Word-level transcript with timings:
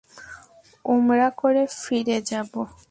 উমরা 0.85 1.29
করে 1.31 1.63
ফিরে 1.81 2.17
যাব। 2.21 2.51